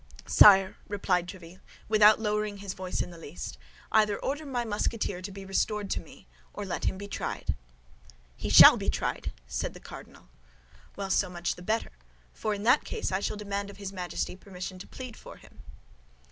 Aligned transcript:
"Sire," 0.25 0.77
replied 0.87 1.27
Tréville, 1.27 1.59
without 1.87 2.19
lowering 2.19 2.57
his 2.57 2.73
voice 2.73 3.01
in 3.03 3.11
the 3.11 3.19
least, 3.19 3.59
"either 3.91 4.17
order 4.17 4.47
my 4.47 4.65
Musketeer 4.65 5.21
to 5.21 5.31
be 5.31 5.45
restored 5.45 5.91
to 5.91 5.99
me, 5.99 6.25
or 6.55 6.65
let 6.65 6.85
him 6.85 6.97
be 6.97 7.07
tried." 7.07 7.53
"He 8.35 8.49
shall 8.49 8.77
be 8.77 8.89
tried," 8.89 9.31
said 9.45 9.75
the 9.75 9.79
cardinal. 9.79 10.29
"Well, 10.95 11.11
so 11.11 11.29
much 11.29 11.53
the 11.53 11.61
better; 11.61 11.91
for 12.33 12.55
in 12.55 12.63
that 12.63 12.83
case 12.83 13.11
I 13.11 13.19
shall 13.19 13.37
demand 13.37 13.69
of 13.69 13.77
his 13.77 13.93
Majesty 13.93 14.35
permission 14.35 14.79
to 14.79 14.87
plead 14.87 15.15
for 15.15 15.37
him." 15.37 15.59